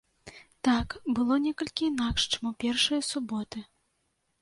[0.67, 3.59] Так, было некалькі інакш, чым у першыя суботы.